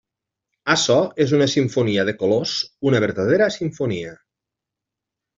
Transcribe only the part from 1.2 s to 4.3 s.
és una simfonia de colors, una verdadera simfonia.